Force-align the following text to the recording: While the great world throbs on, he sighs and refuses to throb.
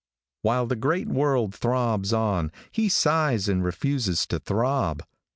While 0.41 0.65
the 0.65 0.75
great 0.75 1.07
world 1.09 1.53
throbs 1.53 2.11
on, 2.11 2.51
he 2.71 2.89
sighs 2.89 3.47
and 3.47 3.63
refuses 3.63 4.25
to 4.25 4.39
throb. 4.39 5.03